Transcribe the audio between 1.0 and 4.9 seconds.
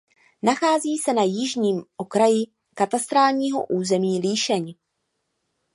na jižním okraji katastrálního území Líšeň.